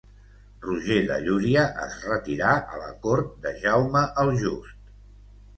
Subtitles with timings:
[0.61, 4.93] Roger de Llúria es retirà a la cort de Jaume el Just.